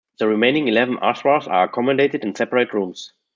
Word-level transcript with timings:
The 0.17 0.27
remaining 0.27 0.67
eleven 0.67 0.97
Azhwars 0.97 1.47
are 1.47 1.65
accommodated 1.65 2.23
in 2.25 2.33
separate 2.33 2.73
rooms. 2.73 3.13